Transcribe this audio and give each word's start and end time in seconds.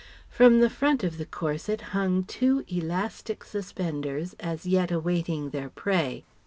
From 0.31 0.61
the 0.61 0.69
front 0.71 1.03
of 1.03 1.19
the 1.19 1.27
corset 1.27 1.79
hung 1.93 2.23
two 2.23 2.65
elastic 2.67 3.43
suspenders 3.43 4.33
as 4.39 4.65
yet 4.65 4.89
awaiting 4.89 5.51
their 5.51 5.69
prey. 5.69 6.25